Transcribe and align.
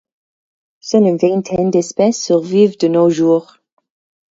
Seules 0.79 1.05
une 1.05 1.17
vingtaine 1.17 1.69
d'espèces 1.69 2.19
survivent 2.23 2.75
de 2.79 2.87
nos 2.87 3.11
jours. 3.11 3.57